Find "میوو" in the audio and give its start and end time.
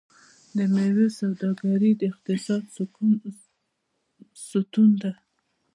0.73-1.05